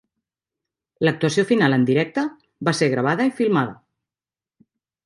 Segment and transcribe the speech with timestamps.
[1.07, 2.25] L'actuació final en directe
[2.71, 3.79] va ser gravada i filmada.